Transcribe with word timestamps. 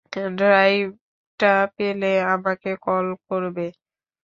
ড্রাইভটা 0.37 1.53
পেলে 1.75 2.11
আমাকে 2.33 2.71
কল 2.85 3.07
করবে। 3.27 3.67